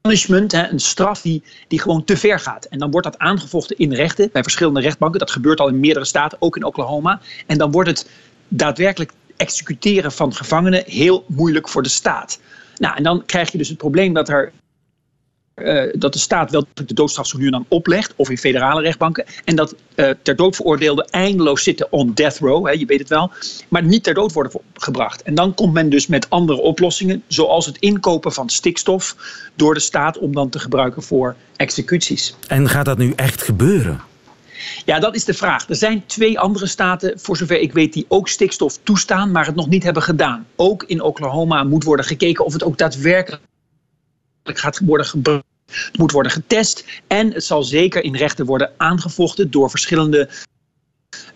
[0.00, 2.64] punishment, hè, een straf die, die gewoon te ver gaat.
[2.64, 5.18] En dan wordt dat aangevochten in rechten bij verschillende rechtbanken.
[5.18, 7.20] Dat gebeurt al in meerdere staten, ook in Oklahoma.
[7.46, 8.08] En dan wordt het
[8.48, 12.40] daadwerkelijk executeren van gevangenen heel moeilijk voor de staat.
[12.76, 14.52] Nou, en dan krijg je dus het probleem dat er.
[15.54, 19.24] eh, dat de staat wel de doodstraf nu dan oplegt, of in federale rechtbanken.
[19.44, 23.08] En dat eh, ter dood veroordeelden eindeloos zitten on death row, hè, je weet het
[23.08, 23.30] wel.
[23.68, 25.22] Maar niet ter dood worden gebracht.
[25.22, 29.16] En dan komt men dus met andere oplossingen, zoals het inkopen van stikstof
[29.54, 32.34] door de staat om dan te gebruiken voor executies.
[32.46, 34.00] En gaat dat nu echt gebeuren?
[34.84, 35.68] Ja, dat is de vraag.
[35.68, 39.54] Er zijn twee andere staten, voor zover ik weet, die ook stikstof toestaan, maar het
[39.54, 40.46] nog niet hebben gedaan.
[40.56, 43.40] Ook in Oklahoma moet worden gekeken of het ook daadwerkelijk
[44.44, 45.46] gaat worden gebruikt.
[45.66, 50.28] Het moet worden getest en het zal zeker in rechten worden aangevochten door verschillende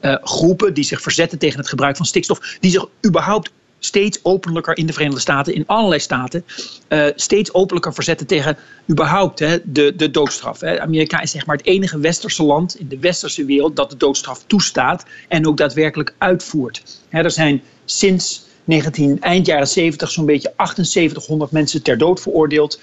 [0.00, 3.50] eh, groepen die zich verzetten tegen het gebruik van stikstof, die zich überhaupt
[3.84, 6.44] steeds openlijker in de Verenigde Staten, in allerlei staten,
[6.88, 8.56] eh, steeds openlijker verzetten tegen
[8.90, 10.60] überhaupt hè, de, de doodstraf.
[10.60, 10.80] Hè.
[10.80, 14.44] Amerika is zeg maar het enige westerse land in de westerse wereld dat de doodstraf
[14.46, 16.82] toestaat en ook daadwerkelijk uitvoert.
[17.08, 22.80] Hè, er zijn sinds 19, eind jaren 70 zo'n beetje 7800 mensen ter dood veroordeeld.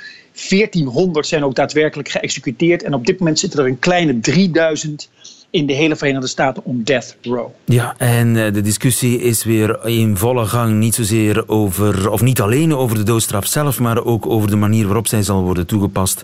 [0.49, 2.83] 1400 zijn ook daadwerkelijk geëxecuteerd.
[2.83, 5.09] En op dit moment zitten er een kleine 3000
[5.49, 7.47] in de hele Verenigde Staten om death row.
[7.65, 10.73] Ja, en eh, de discussie is weer in volle gang.
[10.73, 14.85] Niet zozeer over, of niet alleen over de doodstraf zelf, maar ook over de manier
[14.85, 16.23] waarop zij zal worden toegepast.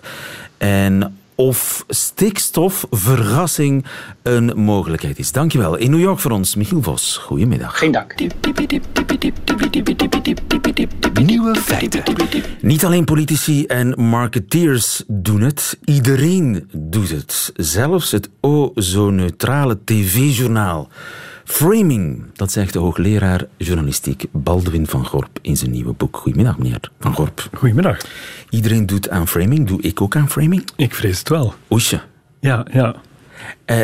[0.58, 3.84] En of stikstofvergassing
[4.22, 5.32] een mogelijkheid is.
[5.32, 5.76] Dankjewel.
[5.76, 7.16] In New York voor ons, Michiel Vos.
[7.16, 7.78] Goedemiddag.
[7.78, 8.14] Geen dank.
[11.22, 12.02] Nieuwe feiten.
[12.60, 17.52] Niet alleen politici en marketeers doen het, iedereen doet het.
[17.56, 20.88] Zelfs het o zo neutrale tv-journaal.
[21.46, 26.16] Framing, dat zegt de hoogleraar journalistiek Baldwin van Gorp in zijn nieuwe boek.
[26.16, 27.48] Goedemiddag, meneer Van Gorp.
[27.54, 27.98] Goedemiddag.
[28.50, 29.66] Iedereen doet aan framing.
[29.66, 30.64] Doe ik ook aan framing?
[30.76, 31.54] Ik vrees het wel.
[31.70, 32.00] Oesje.
[32.40, 32.94] Ja, ja.
[33.66, 33.76] Uh,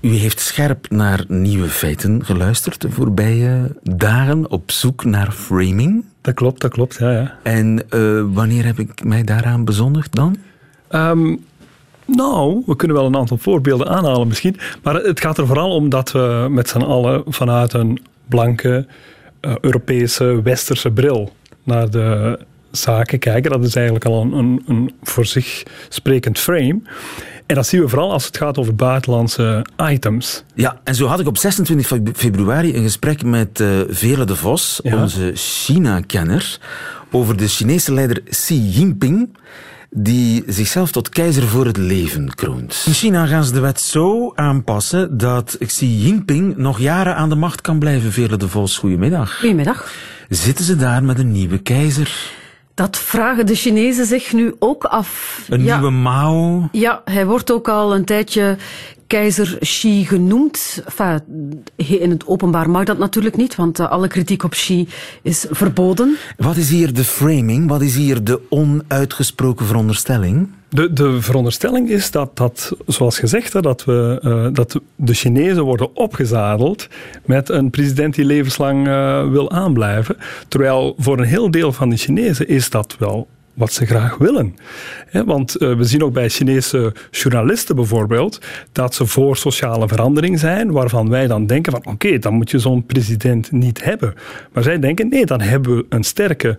[0.00, 6.04] u heeft scherp naar nieuwe feiten geluisterd de voorbije dagen op zoek naar framing.
[6.20, 7.10] Dat klopt, dat klopt, ja.
[7.10, 7.38] ja.
[7.42, 10.36] En uh, wanneer heb ik mij daaraan bezondigd dan?
[10.90, 11.44] Um,
[12.16, 14.56] nou, we kunnen wel een aantal voorbeelden aanhalen misschien.
[14.82, 18.86] Maar het gaat er vooral om dat we met z'n allen vanuit een blanke,
[19.40, 22.38] uh, Europese, westerse bril naar de
[22.70, 23.50] zaken kijken.
[23.50, 26.80] Dat is eigenlijk al een, een, een, voor zich sprekend frame.
[27.46, 30.44] En dat zien we vooral als het gaat over buitenlandse items.
[30.54, 34.80] Ja, en zo had ik op 26 februari een gesprek met uh, Vele de Vos,
[34.82, 35.02] ja.
[35.02, 36.58] onze China-kenner,
[37.10, 39.28] over de Chinese leider Xi Jinping
[39.96, 42.82] die zichzelf tot keizer voor het leven kroont.
[42.86, 47.34] In China gaan ze de wet zo aanpassen dat Xi Jinping nog jaren aan de
[47.34, 48.12] macht kan blijven.
[48.12, 49.38] Vele de Vos, goedemiddag.
[49.38, 49.92] Goedemiddag.
[50.28, 52.32] Zitten ze daar met een nieuwe keizer?
[52.74, 55.40] Dat vragen de Chinezen zich nu ook af.
[55.48, 55.76] Een ja.
[55.76, 56.68] nieuwe Mao?
[56.72, 58.56] Ja, hij wordt ook al een tijdje
[59.06, 60.82] keizer Xi genoemd.
[60.84, 61.20] Enfin,
[61.76, 64.88] in het openbaar mag dat natuurlijk niet, want uh, alle kritiek op Xi
[65.22, 66.16] is verboden.
[66.36, 67.68] Wat is hier de framing?
[67.68, 70.48] Wat is hier de onuitgesproken veronderstelling?
[70.68, 75.96] De, de veronderstelling is dat, dat zoals gezegd, dat, we, uh, dat de Chinezen worden
[75.96, 76.88] opgezadeld
[77.24, 80.16] met een president die levenslang uh, wil aanblijven.
[80.48, 84.56] Terwijl voor een heel deel van de Chinezen is dat wel wat ze graag willen.
[85.24, 88.38] want uh, we zien ook bij Chinese journalisten bijvoorbeeld
[88.72, 92.58] dat ze voor sociale verandering zijn, waarvan wij dan denken van oké, dan moet je
[92.58, 94.14] zo'n president niet hebben.
[94.52, 96.58] Maar zij denken nee, dan hebben we een sterke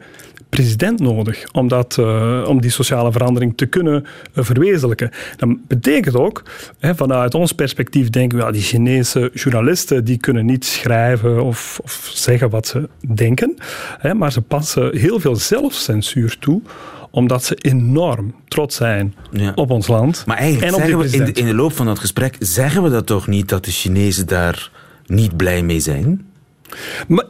[0.55, 5.11] president nodig om, dat, uh, om die sociale verandering te kunnen uh, verwezenlijken.
[5.37, 6.43] Dat betekent ook,
[6.79, 11.79] hè, vanuit ons perspectief denken we, ja, die Chinese journalisten die kunnen niet schrijven of,
[11.83, 13.55] of zeggen wat ze denken,
[13.97, 16.61] hè, maar ze passen heel veel zelfcensuur toe
[17.11, 19.51] omdat ze enorm trots zijn ja.
[19.55, 20.23] op ons land.
[20.25, 22.83] Maar eigenlijk en op zeggen we in de, in de loop van dat gesprek, zeggen
[22.83, 24.71] we dat toch niet dat de Chinezen daar
[25.05, 26.25] niet blij mee zijn?
[27.07, 27.25] Maar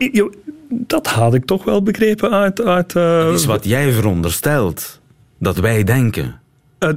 [0.69, 2.62] dat had ik toch wel begrepen uit...
[2.62, 4.99] uit uh, dat is wat jij veronderstelt.
[5.38, 6.39] Dat wij denken.
[6.80, 6.89] Uh,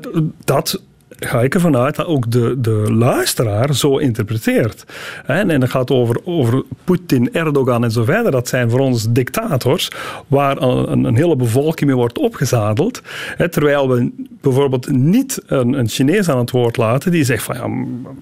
[0.44, 0.82] dat
[1.20, 4.84] ga ik ervan uit dat ook de, de luisteraar zo interpreteert.
[5.26, 8.32] En, en dat gaat over, over Poetin, Erdogan en zo verder.
[8.32, 9.90] Dat zijn voor ons dictators
[10.26, 13.02] waar een, een hele bevolking mee wordt opgezadeld.
[13.50, 17.68] Terwijl we bijvoorbeeld niet een, een Chinees aan het woord laten die zegt van ja,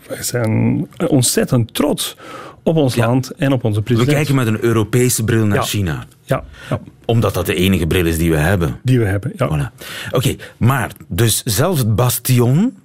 [0.09, 2.17] wij zijn ontzettend trots
[2.67, 3.07] op ons ja.
[3.07, 4.11] land en op onze president.
[4.11, 5.63] We kijken met een Europese bril naar ja.
[5.63, 6.05] China.
[6.23, 6.45] Ja.
[6.71, 6.81] ja.
[7.05, 8.81] Omdat dat de enige bril is die we hebben.
[8.83, 9.47] Die we hebben, ja.
[9.47, 9.85] Voilà.
[10.07, 12.77] Oké, okay, maar dus zelfs het bastion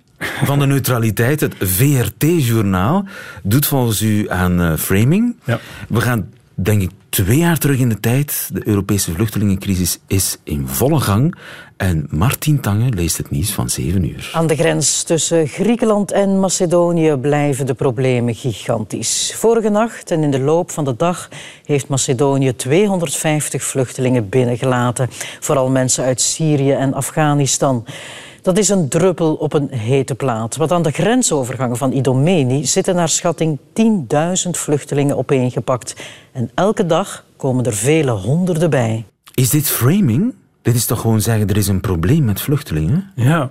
[0.44, 3.06] van de neutraliteit, het VRT-journaal,
[3.44, 5.36] doet volgens u aan uh, framing.
[5.44, 5.60] Ja.
[5.90, 6.30] We gaan,
[6.64, 8.50] denk ik, twee jaar terug in de tijd.
[8.54, 11.36] De Europese vluchtelingencrisis is in volle gang.
[11.78, 14.30] En Martin Tange leest het nieuws van 7 uur.
[14.34, 19.34] Aan de grens tussen Griekenland en Macedonië blijven de problemen gigantisch.
[19.36, 21.30] Vorige nacht en in de loop van de dag
[21.66, 25.10] heeft Macedonië 250 vluchtelingen binnengelaten.
[25.40, 27.86] Vooral mensen uit Syrië en Afghanistan.
[28.42, 30.56] Dat is een druppel op een hete plaat.
[30.56, 33.60] Want aan de grensovergangen van Idomeni zitten naar schatting
[34.44, 35.96] 10.000 vluchtelingen opeengepakt.
[36.32, 39.06] En elke dag komen er vele honderden bij.
[39.34, 40.34] Is dit framing?
[40.62, 43.12] Dit is toch gewoon zeggen, er is een probleem met vluchtelingen?
[43.16, 43.50] Ja.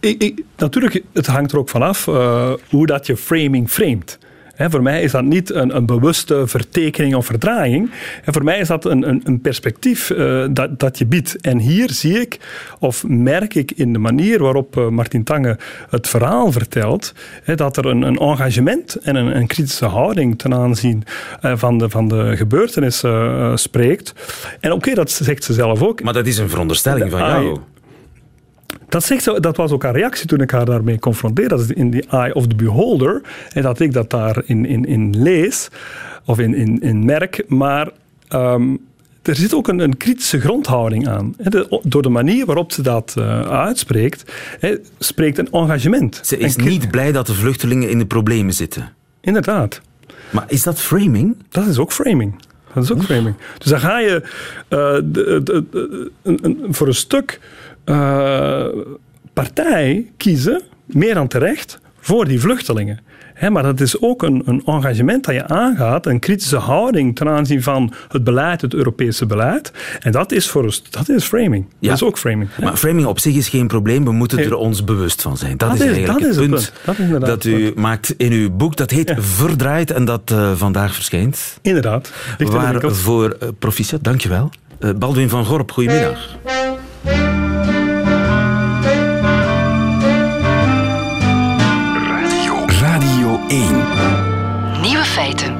[0.00, 4.18] Ik, ik, natuurlijk, het hangt er ook vanaf uh, hoe dat je framing framet.
[4.54, 7.90] He, voor mij is dat niet een, een, bewuste vertekening of verdraaiing.
[8.24, 11.40] En voor mij is dat een, een, een perspectief uh, dat, dat je biedt.
[11.40, 12.38] En hier zie ik,
[12.78, 15.58] of merk ik in de manier waarop uh, Martin Tange
[15.90, 20.54] het verhaal vertelt, he, dat er een, een engagement en een, een, kritische houding ten
[20.54, 21.04] aanzien
[21.42, 24.12] uh, van, de, van de gebeurtenissen spreekt.
[24.60, 26.02] En oké, okay, dat zegt ze zelf ook.
[26.02, 27.58] Maar dat is een veronderstelling van jou.
[28.88, 31.56] Dat, zegt, dat was ook haar reactie toen ik haar daarmee confronteerde.
[31.56, 33.20] Dat is in the eye of the beholder.
[33.52, 35.68] En dat ik dat daar in, in, in lees,
[36.24, 37.44] of in, in, in merk.
[37.48, 37.90] Maar
[38.30, 38.80] um,
[39.22, 41.36] er zit ook een, een kritische grondhouding aan.
[41.82, 44.32] door de manier waarop ze dat uh, uitspreekt,
[44.98, 46.20] spreekt een engagement.
[46.22, 48.92] Ze is niet blij dat de vluchtelingen in de problemen zitten.
[49.20, 49.80] Inderdaad.
[50.30, 51.36] Maar is dat framing?
[51.48, 52.34] Dat is ook framing.
[52.74, 53.36] Dat is ook framing.
[53.58, 54.28] Dus dan ga je uh,
[55.04, 57.40] de, de, een, voor een stuk
[57.84, 58.66] uh,
[59.32, 63.00] partij kiezen, meer dan terecht, voor die vluchtelingen
[63.50, 67.62] maar dat is ook een, een, engagement dat je aangaat, een kritische houding ten aanzien
[67.62, 69.72] van het beleid, het Europese beleid.
[70.00, 71.66] En dat is, voor, dat is framing.
[71.78, 71.88] Ja.
[71.88, 72.50] Dat is ook framing.
[72.60, 75.56] Maar framing op zich is geen probleem, we moeten er ons bewust van zijn.
[75.56, 78.76] Dat, is eigenlijk dat het, punt het punt dat, dat u maakt in uw boek.
[78.76, 81.58] Dat heet Verdraaid en dat uh, vandaag verschijnt.
[81.62, 82.12] Inderdaad.
[82.38, 84.50] Waarvoor uh, proficiat, dankjewel.
[84.80, 86.36] Uh, Baldwin van Gorp, goedemiddag.
[94.82, 95.56] Nieuwe feiten.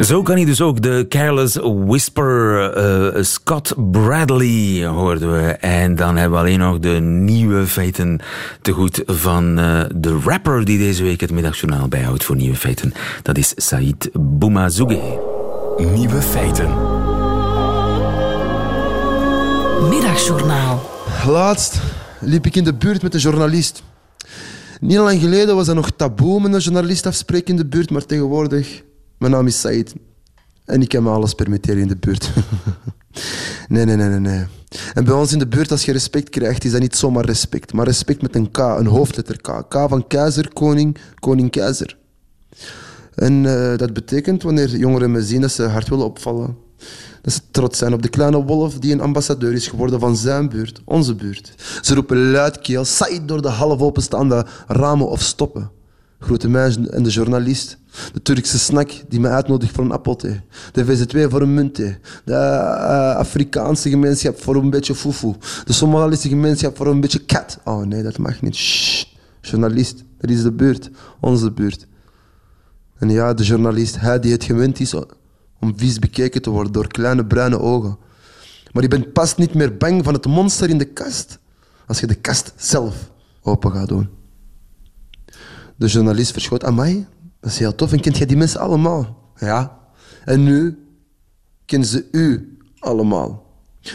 [0.00, 5.48] Zo kan hij dus ook de Careless Whisper uh, Scott Bradley hoorden we.
[5.50, 8.20] En dan hebben we alleen nog de nieuwe feiten
[8.62, 12.92] te goed van uh, de rapper die deze week het middagjournaal bijhoudt voor nieuwe feiten.
[13.22, 15.20] Dat is Said Boumazouge.
[15.76, 16.68] Nieuwe feiten.
[19.88, 20.82] Middagjournaal.
[21.26, 21.80] Laatst
[22.20, 23.82] liep ik in de buurt met een journalist.
[24.80, 28.06] Niet lang geleden was er nog taboe met een journalist afspreken in de buurt, maar
[28.06, 28.82] tegenwoordig,
[29.18, 29.94] mijn naam is Said.
[30.64, 32.30] En ik kan me alles permitteren in de buurt.
[33.68, 34.44] nee, nee, nee, nee, nee.
[34.94, 37.72] En bij ons in de buurt, als je respect krijgt, is dat niet zomaar respect,
[37.72, 39.64] maar respect met een K, een hoofdletter K.
[39.68, 41.96] K van keizer, koning, koning, keizer.
[43.14, 46.56] En uh, dat betekent, wanneer jongeren me zien, dat ze hard willen opvallen
[47.22, 50.48] dat ze trots zijn op de kleine wolf die een ambassadeur is geworden van zijn
[50.48, 51.54] buurt, onze buurt.
[51.80, 55.70] Ze roepen luidkeel, saai door de half openstaande ramen of stoppen.
[56.18, 57.78] Grote mij en de journalist.
[58.12, 60.40] De Turkse snack die me uitnodigt voor een appelthee.
[60.72, 61.96] De VZ2 voor een muntthee.
[62.24, 65.34] De uh, Afrikaanse gemeenschap voor een beetje fufu.
[65.64, 67.58] De Somalische gemeenschap voor een beetje kat.
[67.64, 68.56] Oh nee, dat mag niet.
[68.56, 69.04] Shh.
[69.40, 70.90] Journalist, dat is de buurt.
[71.20, 71.86] Onze buurt.
[72.98, 74.94] En ja, de journalist, hij die het gewend is
[75.60, 77.98] om vies bekeken te worden door kleine bruine ogen.
[78.72, 81.38] Maar je bent pas niet meer bang van het monster in de kast
[81.86, 83.10] als je de kast zelf
[83.42, 84.08] open gaat doen.
[85.76, 87.06] De journalist verschoot, amai,
[87.40, 87.92] dat is heel tof.
[87.92, 89.32] En kent jij die mensen allemaal?
[89.36, 89.78] Ja.
[90.24, 90.78] En nu
[91.64, 93.46] kennen ze u allemaal.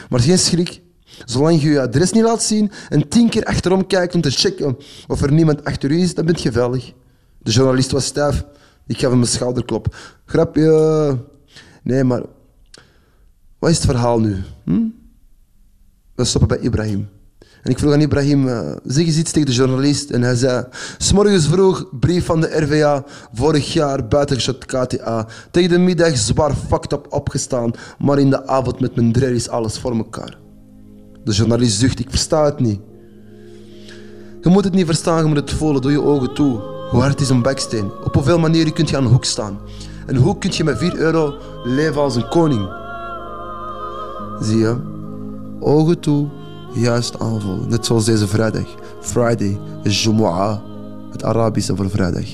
[0.10, 0.82] Maar geen schrik.
[1.26, 4.78] Zolang je je adres niet laat zien en tien keer achterom kijkt om te checken
[5.08, 6.94] of er niemand achter u is, dan bent je veilig.
[7.38, 8.46] De journalist was stijf.
[8.88, 9.96] Ik gaf hem een schouderklop.
[10.26, 11.34] Grapje.
[11.86, 12.22] Nee, maar
[13.60, 14.44] wat is het verhaal nu?
[14.64, 14.88] Hm?
[16.16, 17.10] We stoppen bij Ibrahim.
[17.64, 20.10] En ik vroeg aan Ibrahim, uh, zeg eens iets tegen de journalist.
[20.10, 20.66] En hij zei,
[20.98, 25.28] s'morgens vroeg, brief van de RVA, vorig jaar buitengeschot KTA.
[25.52, 29.50] Tegen de middag zwaar fucked up opgestaan, maar in de avond met mijn dreer is
[29.50, 30.38] alles voor elkaar.
[31.24, 32.80] De journalist zucht, ik versta het niet.
[34.42, 36.60] Je moet het niet verstaan, je moet het voelen, doe je ogen toe.
[36.90, 37.92] Hoe hard is een baksteen?
[38.04, 39.60] Op hoeveel manieren kun je aan een hoek staan?
[40.06, 42.70] En hoe kun je met 4 euro leven als een koning?
[44.40, 44.76] Zie je?
[45.60, 46.28] Ogen toe,
[46.74, 47.70] juist aanvoelen.
[47.70, 48.66] Net zoals deze vrijdag.
[49.00, 50.58] Friday Jumu'ah,
[51.12, 52.26] het Arabische voor vrijdag.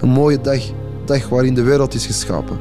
[0.00, 0.62] Een mooie dag,
[1.04, 2.58] dag waarin de wereld is geschapen.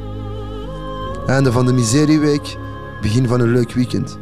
[1.28, 2.58] Einde van de miserieweek,
[3.02, 4.17] begin van een leuk weekend.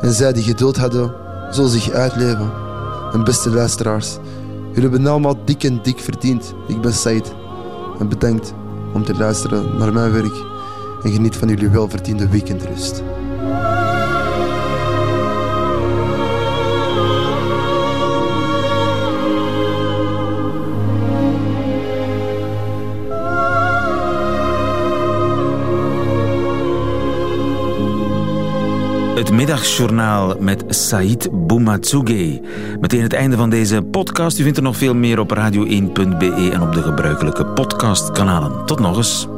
[0.00, 1.14] En zij die geduld hadden,
[1.50, 2.52] zullen zich uitleven.
[3.12, 4.18] En beste luisteraars,
[4.72, 6.54] jullie hebben allemaal dik en dik verdiend.
[6.68, 7.34] Ik ben Said.
[7.98, 8.54] En bedankt
[8.94, 10.34] om te luisteren naar mijn werk
[11.02, 13.02] en geniet van jullie welverdiende weekendrust.
[29.24, 32.40] Het middagjournaal met Said Boumatsuge.
[32.80, 34.38] Meteen het einde van deze podcast.
[34.38, 38.66] U vindt er nog veel meer op radio1.be en op de gebruikelijke podcastkanalen.
[38.66, 39.33] Tot nog eens.